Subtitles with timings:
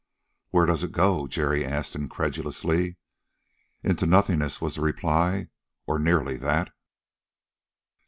[0.49, 2.97] "Where does it go?" Jerry asked incredulously.
[3.83, 5.49] "Into nothingness," was the reply.
[5.85, 6.71] "Or nearly that!"